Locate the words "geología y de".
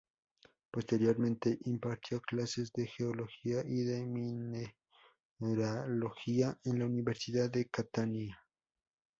2.87-4.73